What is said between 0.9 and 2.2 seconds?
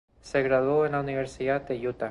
la Universidad de Utah.